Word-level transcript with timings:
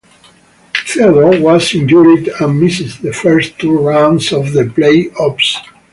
Theodore 0.87 1.39
was 1.43 1.75
injured 1.75 2.27
and 2.39 2.59
missed 2.59 3.03
the 3.03 3.13
first 3.13 3.59
two 3.59 3.77
rounds 3.77 4.33
of 4.33 4.51
the 4.53 4.63
playoffs. 4.63 5.57